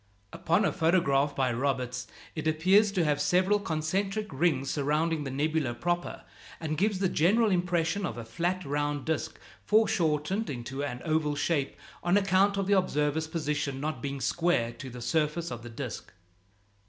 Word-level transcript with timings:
Upon 0.33 0.65
a 0.65 0.71
photograph 0.71 1.35
by 1.35 1.53
Roberts 1.53 2.07
it 2.33 2.47
appears 2.47 2.91
to 2.93 3.03
have 3.05 3.21
several 3.21 3.59
concentric 3.59 4.29
rings 4.33 4.71
surrounding 4.71 5.23
the 5.25 5.29
nebula 5.29 5.75
proper, 5.75 6.23
and 6.59 6.75
gives 6.75 6.97
the 6.97 7.07
general 7.07 7.51
impression 7.51 8.03
of 8.03 8.17
a 8.17 8.25
flat 8.25 8.65
round 8.65 9.05
disk 9.05 9.39
foreshortened 9.63 10.49
into 10.49 10.83
an 10.83 11.03
oval 11.05 11.35
shape 11.35 11.75
on 12.03 12.17
account 12.17 12.57
of 12.57 12.65
the 12.65 12.73
observer's 12.75 13.27
position 13.27 13.79
not 13.79 14.01
being 14.01 14.19
square 14.19 14.71
to 14.73 14.89
the 14.89 15.01
surface 15.01 15.51
of 15.51 15.61
the 15.61 15.69
disk. 15.69 16.11